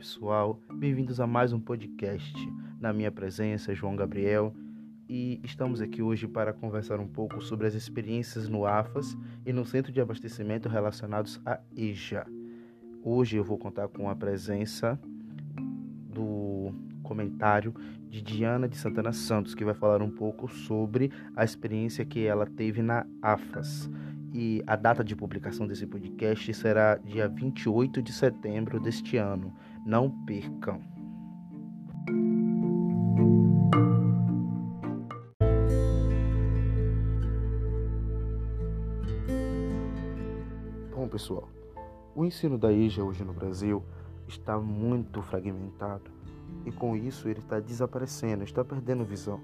[0.00, 2.34] pessoal, bem-vindos a mais um podcast.
[2.80, 4.54] Na minha presença, João Gabriel,
[5.06, 9.62] e estamos aqui hoje para conversar um pouco sobre as experiências no AFAS e no
[9.66, 12.26] Centro de Abastecimento relacionados à EJA.
[13.04, 14.98] Hoje eu vou contar com a presença
[16.08, 16.72] do
[17.02, 17.74] comentário
[18.08, 22.46] de Diana de Santana Santos, que vai falar um pouco sobre a experiência que ela
[22.46, 23.90] teve na AFAS
[24.32, 29.52] e a data de publicação desse podcast será dia 28 de setembro deste ano.
[29.84, 30.80] Não percam!
[40.94, 41.48] Bom, pessoal,
[42.14, 43.82] o ensino da EJA hoje no Brasil
[44.28, 46.10] está muito fragmentado
[46.66, 49.40] e com isso ele está desaparecendo, está perdendo visão.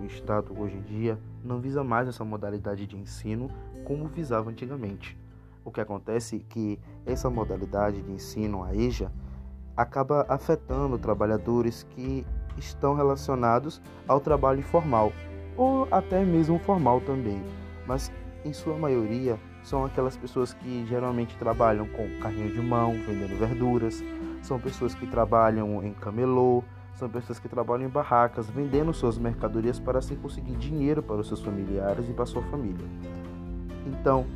[0.00, 3.50] O Estado hoje em dia não visa mais essa modalidade de ensino
[3.84, 5.18] como visava antigamente.
[5.64, 9.12] O que acontece é que essa modalidade de ensino, a EJA,
[9.76, 15.12] acaba afetando trabalhadores que estão relacionados ao trabalho informal
[15.56, 17.42] ou até mesmo formal também,
[17.86, 18.12] mas
[18.44, 24.02] em sua maioria são aquelas pessoas que geralmente trabalham com carrinho de mão, vendendo verduras,
[24.42, 29.78] são pessoas que trabalham em camelô, são pessoas que trabalham em barracas, vendendo suas mercadorias
[29.78, 32.86] para assim conseguir dinheiro para os seus familiares e para sua família.
[33.86, 34.26] Então,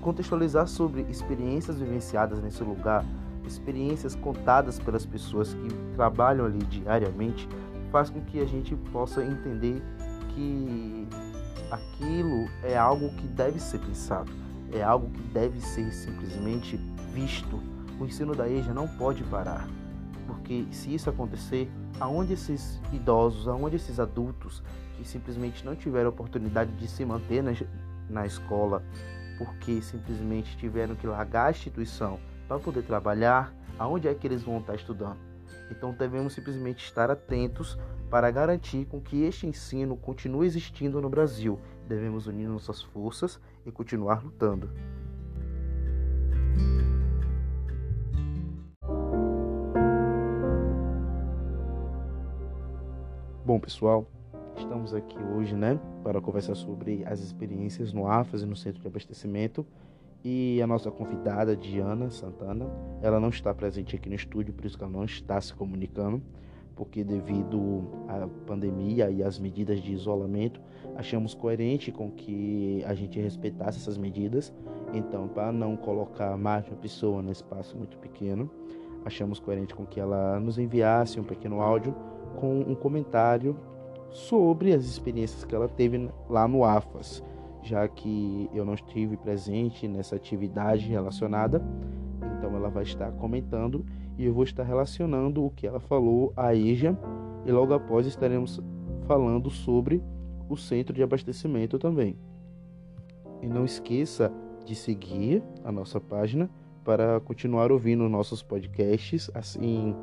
[0.00, 3.04] contextualizar sobre experiências vivenciadas nesse lugar,
[3.46, 7.48] experiências contadas pelas pessoas que trabalham ali diariamente,
[7.90, 9.82] faz com que a gente possa entender
[10.34, 11.08] que
[11.70, 14.30] aquilo é algo que deve ser pensado,
[14.72, 16.76] é algo que deve ser simplesmente
[17.12, 17.60] visto.
[17.98, 19.66] O ensino da EJA não pode parar,
[20.26, 24.62] porque se isso acontecer, aonde esses idosos, aonde esses adultos
[24.96, 27.52] que simplesmente não tiveram oportunidade de se manter na,
[28.10, 28.82] na escola
[29.38, 32.18] porque simplesmente tiveram que largar a instituição
[32.48, 35.18] para poder trabalhar, aonde é que eles vão estar estudando?
[35.70, 37.78] Então devemos simplesmente estar atentos
[38.10, 41.58] para garantir com que este ensino continue existindo no Brasil.
[41.88, 44.70] Devemos unir nossas forças e continuar lutando.
[53.44, 54.08] Bom, pessoal,
[54.56, 58.88] estamos aqui hoje, né, para conversar sobre as experiências no AFAS e no Centro de
[58.88, 59.64] Abastecimento.
[60.28, 62.66] E a nossa convidada, Diana Santana,
[63.00, 66.20] ela não está presente aqui no estúdio, por isso que ela não está se comunicando,
[66.74, 70.60] porque devido à pandemia e às medidas de isolamento,
[70.96, 74.52] achamos coerente com que a gente respeitasse essas medidas.
[74.92, 78.50] Então, para não colocar mais uma pessoa num espaço muito pequeno,
[79.04, 81.94] achamos coerente com que ela nos enviasse um pequeno áudio
[82.34, 83.56] com um comentário
[84.10, 87.22] sobre as experiências que ela teve lá no AFAS,
[87.66, 91.60] já que eu não estive presente nessa atividade relacionada.
[92.38, 93.84] Então ela vai estar comentando
[94.16, 96.96] e eu vou estar relacionando o que ela falou à EJA
[97.44, 98.62] e logo após estaremos
[99.06, 100.02] falando sobre
[100.48, 102.16] o centro de abastecimento também.
[103.42, 104.32] E não esqueça
[104.64, 106.48] de seguir a nossa página
[106.84, 109.94] para continuar ouvindo nossos podcasts, assim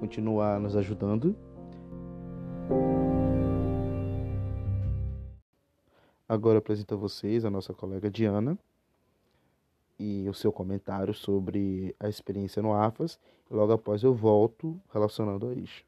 [0.00, 1.34] continuar nos ajudando
[6.28, 8.58] Agora apresento a vocês a nossa colega Diana
[9.98, 13.18] e o seu comentário sobre a experiência no AFAS.
[13.48, 15.84] Logo após eu volto relacionando a isso.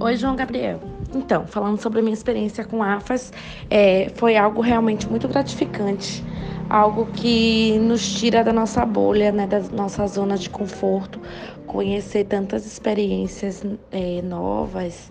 [0.00, 0.97] Oi, João Gabriel.
[1.14, 3.32] Então, falando sobre a minha experiência com AFAS,
[3.70, 6.22] é, foi algo realmente muito gratificante,
[6.68, 11.18] algo que nos tira da nossa bolha, né, da nossa zona de conforto,
[11.66, 15.10] conhecer tantas experiências é, novas,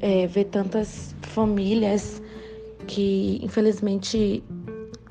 [0.00, 2.20] é, ver tantas famílias
[2.86, 4.42] que infelizmente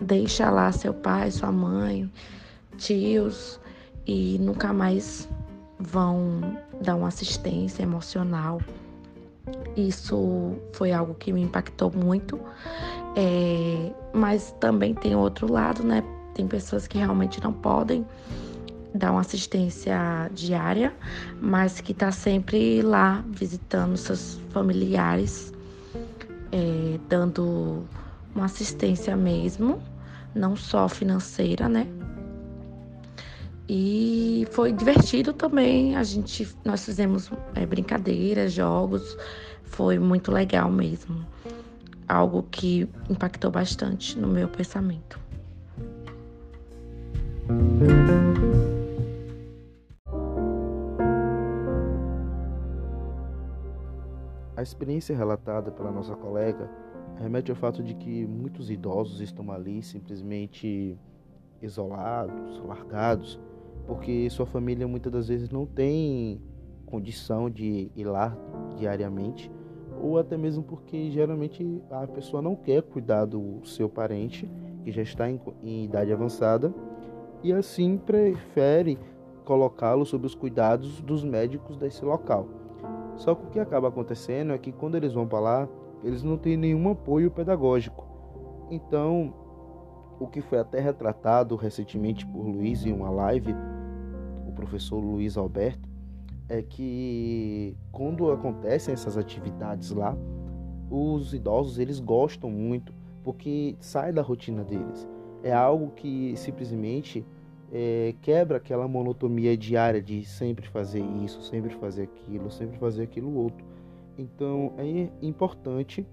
[0.01, 2.11] deixa lá seu pai, sua mãe,
[2.77, 3.59] tios
[4.05, 5.29] e nunca mais
[5.79, 6.41] vão
[6.81, 8.59] dar uma assistência emocional.
[9.75, 12.39] Isso foi algo que me impactou muito.
[13.15, 16.03] É, mas também tem outro lado, né?
[16.33, 18.05] Tem pessoas que realmente não podem
[18.93, 20.93] dar uma assistência diária,
[21.41, 25.51] mas que está sempre lá visitando seus familiares,
[26.51, 27.83] é, dando
[28.35, 29.81] uma assistência mesmo,
[30.33, 31.87] não só financeira, né?
[33.67, 35.95] E foi divertido também.
[35.95, 39.17] A gente, nós fizemos é, brincadeiras, jogos,
[39.63, 41.25] foi muito legal mesmo.
[42.07, 45.19] Algo que impactou bastante no meu pensamento.
[54.55, 56.69] A experiência relatada pela nossa colega
[57.17, 60.97] remete ao fato de que muitos idosos estão ali simplesmente
[61.61, 63.39] isolados, largados,
[63.85, 66.41] porque sua família muitas das vezes não tem
[66.85, 68.37] condição de ir lá
[68.77, 69.51] diariamente,
[70.01, 74.49] ou até mesmo porque geralmente a pessoa não quer cuidar do seu parente
[74.83, 76.73] que já está em, em idade avançada
[77.43, 78.97] e assim prefere
[79.43, 82.47] colocá-lo sob os cuidados dos médicos desse local.
[83.15, 85.69] Só que o que acaba acontecendo é que quando eles vão para lá,
[86.03, 88.05] eles não têm nenhum apoio pedagógico.
[88.69, 89.33] Então,
[90.19, 93.55] o que foi até retratado recentemente por Luiz em uma live,
[94.63, 95.87] professor Luiz Alberto,
[96.49, 100.15] é que quando acontecem essas atividades lá,
[100.89, 102.93] os idosos eles gostam muito
[103.23, 105.07] porque sai da rotina deles.
[105.41, 107.25] É algo que simplesmente
[107.71, 113.35] é, quebra aquela monotonia diária de sempre fazer isso, sempre fazer aquilo, sempre fazer aquilo
[113.35, 113.65] outro.
[114.17, 116.05] Então é importante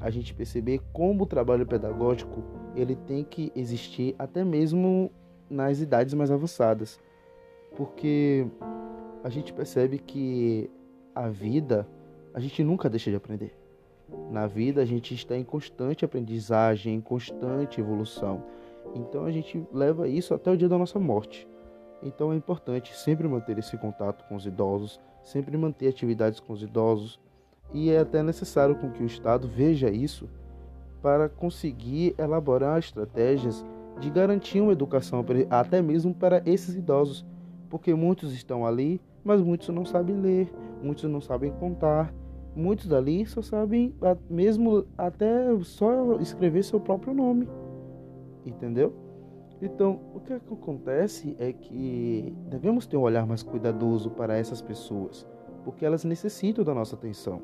[0.00, 2.42] a gente perceber como o trabalho pedagógico
[2.74, 5.10] ele tem que existir até mesmo
[5.48, 6.98] nas idades mais avançadas,
[7.76, 8.46] porque
[9.22, 10.70] a gente percebe que
[11.14, 11.88] a vida
[12.32, 13.56] a gente nunca deixa de aprender.
[14.30, 18.42] Na vida a gente está em constante aprendizagem, em constante evolução.
[18.94, 21.48] Então a gente leva isso até o dia da nossa morte.
[22.02, 26.62] Então é importante sempre manter esse contato com os idosos, sempre manter atividades com os
[26.62, 27.18] idosos,
[27.72, 30.28] e é até necessário com que o Estado veja isso
[31.00, 33.64] para conseguir elaborar estratégias
[34.00, 37.24] de garantir uma educação até mesmo para esses idosos,
[37.74, 40.48] porque muitos estão ali, mas muitos não sabem ler,
[40.80, 42.14] muitos não sabem contar,
[42.54, 43.92] muitos dali só sabem
[44.30, 47.48] mesmo até só escrever seu próprio nome,
[48.46, 48.94] entendeu?
[49.60, 55.26] Então, o que acontece é que devemos ter um olhar mais cuidadoso para essas pessoas,
[55.64, 57.42] porque elas necessitam da nossa atenção.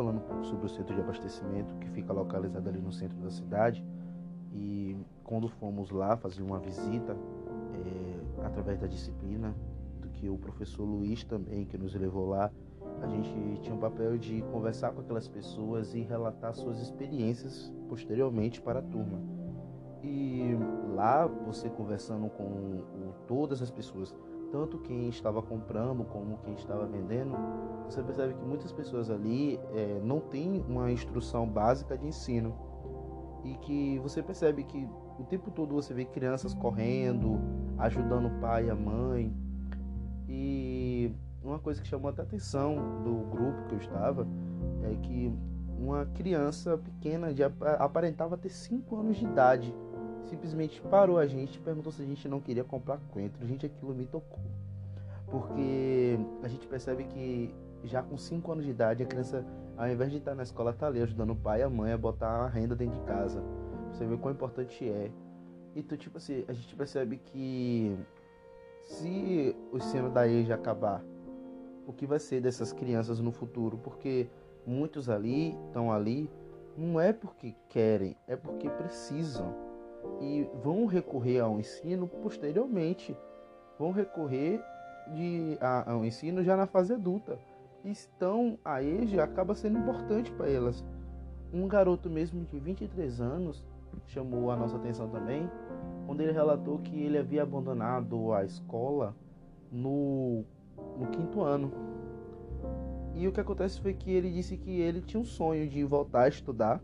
[0.00, 3.84] Falando sobre o centro de abastecimento que fica localizado ali no centro da cidade.
[4.50, 7.14] E quando fomos lá fazer uma visita
[7.74, 9.54] é, através da disciplina
[10.00, 12.50] do que o professor Luiz também que nos levou lá
[13.02, 18.58] a gente tinha o papel de conversar com aquelas pessoas e relatar suas experiências posteriormente
[18.58, 19.20] para a turma.
[20.02, 20.56] E
[20.94, 22.82] lá você conversando com
[23.28, 24.14] todas as pessoas
[24.50, 27.36] tanto quem estava comprando como quem estava vendendo,
[27.84, 32.54] você percebe que muitas pessoas ali é, não têm uma instrução básica de ensino
[33.44, 34.88] e que você percebe que
[35.18, 37.38] o tempo todo você vê crianças correndo,
[37.78, 39.34] ajudando o pai e a mãe.
[40.28, 41.12] E
[41.42, 44.26] uma coisa que chamou até a atenção do grupo que eu estava
[44.82, 45.32] é que
[45.78, 49.74] uma criança pequena de, aparentava ter 5 anos de idade
[50.26, 53.46] simplesmente parou a gente e perguntou se a gente não queria comprar coentro.
[53.46, 54.38] Gente, aquilo me tocou.
[55.30, 59.44] Porque a gente percebe que já com 5 anos de idade, a criança,
[59.76, 61.98] ao invés de estar na escola, está ali ajudando o pai e a mãe a
[61.98, 63.42] botar a renda dentro de casa.
[63.92, 65.10] Você vê quão importante é.
[65.74, 67.96] Então, tipo assim, a gente percebe que
[68.82, 71.02] se o ensino da EJA acabar,
[71.86, 73.78] o que vai ser dessas crianças no futuro?
[73.78, 74.28] Porque
[74.66, 76.28] muitos ali estão ali
[76.76, 79.54] não é porque querem, é porque precisam
[80.20, 83.16] e vão recorrer ao ensino posteriormente,
[83.78, 84.60] vão recorrer
[85.14, 87.38] de, a, ao ensino já na fase adulta.
[87.84, 90.84] Estão a EJA acaba sendo importante para elas.
[91.52, 93.66] Um garoto mesmo de 23 anos
[94.06, 95.50] chamou a nossa atenção também,
[96.06, 99.16] quando ele relatou que ele havia abandonado a escola
[99.70, 100.44] no,
[100.98, 101.72] no quinto ano.
[103.14, 106.22] E o que acontece foi que ele disse que ele tinha um sonho de voltar
[106.22, 106.80] a estudar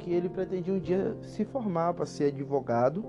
[0.00, 3.04] que ele pretendia um dia se formar para ser advogado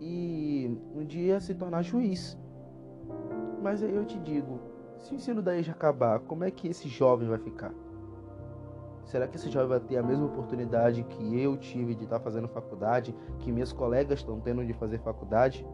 [0.00, 2.36] e um dia se tornar juiz.
[3.62, 4.58] Mas aí eu te digo,
[4.98, 7.72] se o ensino da EJA acabar, como é que esse jovem vai ficar?
[9.04, 12.48] Será que esse jovem vai ter a mesma oportunidade que eu tive de estar fazendo
[12.48, 15.64] faculdade, que minhas colegas estão tendo de fazer faculdade?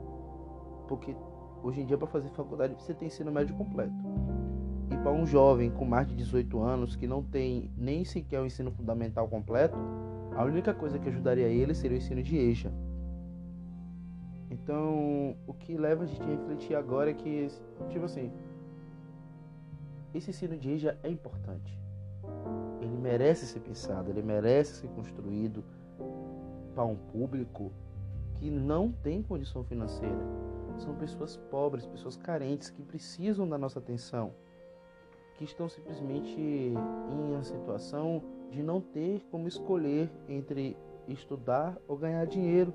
[0.88, 1.16] Porque
[1.62, 3.94] hoje em dia para fazer faculdade você tem ensino médio completo.
[4.90, 8.46] E para um jovem com mais de 18 anos que não tem nem sequer o
[8.46, 9.78] ensino fundamental completo,
[10.40, 12.72] a única coisa que ajudaria ele seria o ensino de EJA.
[14.50, 17.48] Então, o que leva a gente a refletir agora é que,
[17.90, 18.32] tipo assim,
[20.14, 21.78] esse ensino de EJA é importante.
[22.80, 25.62] Ele merece ser pensado, ele merece ser construído
[26.74, 27.70] para um público
[28.36, 30.24] que não tem condição financeira.
[30.78, 34.32] São pessoas pobres, pessoas carentes que precisam da nossa atenção,
[35.36, 36.74] que estão simplesmente em
[37.30, 40.76] uma situação de não ter como escolher entre
[41.08, 42.72] estudar ou ganhar dinheiro.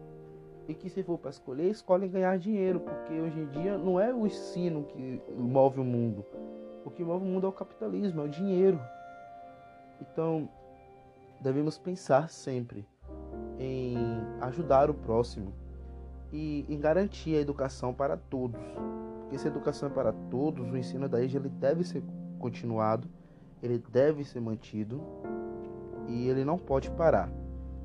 [0.68, 4.12] e que se for para escolher, escolhem ganhar dinheiro, porque hoje em dia não é
[4.12, 6.26] o ensino que move o mundo.
[6.84, 8.80] O que move o mundo é o capitalismo, é o dinheiro.
[10.02, 10.50] Então,
[11.40, 12.84] devemos pensar sempre
[13.60, 13.96] em
[14.42, 15.54] ajudar o próximo
[16.34, 18.60] e em garantir a educação para todos.
[19.22, 22.04] Porque se a educação é para todos, o ensino da EJA ele deve ser
[22.40, 23.08] continuado,
[23.62, 25.02] ele deve ser mantido
[26.08, 27.32] e ele não pode parar.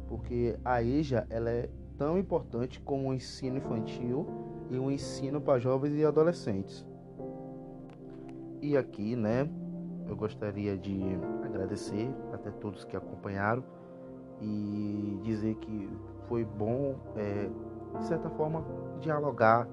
[0.08, 4.26] Porque a EJA ela é tão importante como o ensino infantil
[4.70, 6.86] e o ensino para jovens e adolescentes.
[8.62, 9.48] E aqui, né,
[10.08, 11.00] eu gostaria de
[11.44, 13.62] agradecer até todos que acompanharam
[14.40, 15.88] e dizer que
[16.28, 17.50] foi bom, é,
[17.98, 18.64] de certa forma,
[19.00, 19.68] dialogar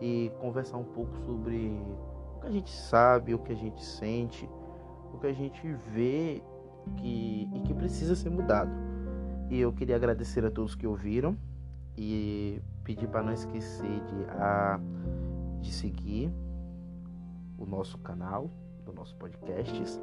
[0.00, 1.80] e conversar um pouco sobre
[2.36, 4.48] o que a gente sabe, o que a gente sente,
[5.12, 6.42] o que a gente vê
[6.96, 8.70] que, e que precisa ser mudado.
[9.50, 11.36] E eu queria agradecer a todos que ouviram
[11.96, 14.80] e pedir para não esquecer de, a,
[15.60, 16.32] de seguir
[17.58, 18.50] o nosso canal,
[18.84, 20.00] do nosso podcast.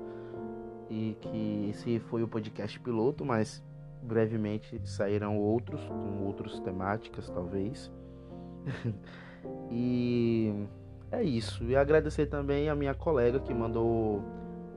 [0.90, 3.64] E que esse foi o podcast piloto, mas
[4.02, 7.92] brevemente sairão outros, com outras temáticas, talvez.
[9.70, 10.68] e
[11.12, 11.64] é isso.
[11.64, 14.24] E agradecer também a minha colega que mandou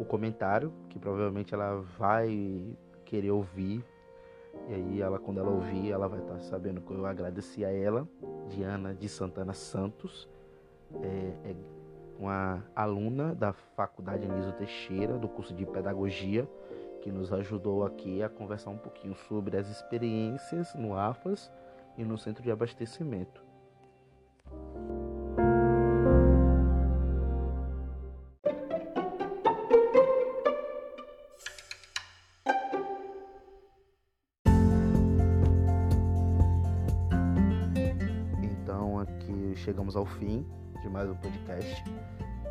[0.02, 3.84] o comentário, que provavelmente ela vai querer ouvir.
[4.68, 8.06] E aí ela, quando ela ouvir, ela vai estar sabendo que eu agradeci a ela,
[8.48, 10.28] Diana de Santana Santos.
[11.02, 11.56] É, é
[12.18, 16.48] uma aluna da Faculdade Anísio Teixeira, do curso de Pedagogia,
[17.00, 21.50] que nos ajudou aqui a conversar um pouquinho sobre as experiências no AFAS
[21.96, 23.41] e no Centro de Abastecimento.
[39.72, 40.44] Chegamos ao fim
[40.82, 41.82] de mais um podcast.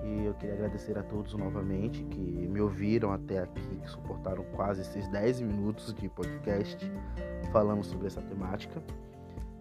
[0.03, 4.81] E eu queria agradecer a todos novamente que me ouviram até aqui, que suportaram quase
[4.81, 6.91] esses 10 minutos de podcast
[7.51, 8.81] falando sobre essa temática.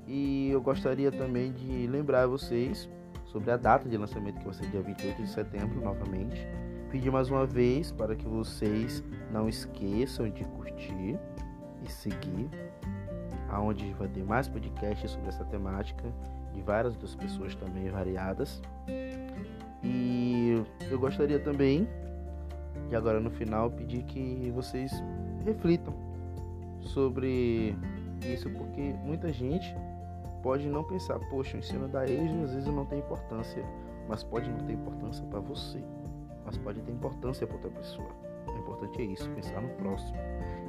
[0.06, 2.88] E eu gostaria também de lembrar vocês
[3.26, 6.40] sobre a data de lançamento que vai ser dia 28 de setembro, novamente.
[6.90, 11.20] Pedir mais uma vez para que vocês não esqueçam de curtir
[11.84, 12.48] e seguir,
[13.50, 16.10] aonde vai ter mais podcasts sobre essa temática
[16.52, 18.60] de várias outras pessoas também variadas.
[19.82, 21.88] E eu gostaria também
[22.88, 24.92] de agora no final pedir que vocês
[25.44, 25.94] reflitam
[26.80, 27.76] sobre
[28.22, 29.74] isso, porque muita gente
[30.42, 33.64] pode não pensar, poxa, o ensino da EJA às vezes não tem importância,
[34.08, 35.82] mas pode não ter importância para você,
[36.44, 38.08] mas pode ter importância para outra pessoa.
[38.48, 40.18] O importante é isso, pensar no próximo.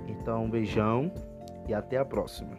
[0.07, 1.11] Então, um beijão
[1.67, 2.57] e até a próxima.